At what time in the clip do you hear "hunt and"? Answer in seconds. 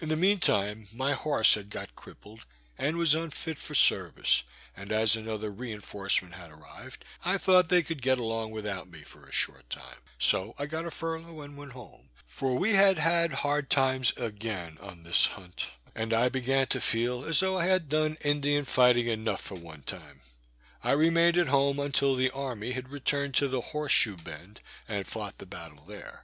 15.26-16.14